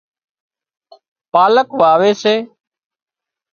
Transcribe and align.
پالڪ 1.31 1.69
واوي 1.81 2.11
سي 2.21 2.35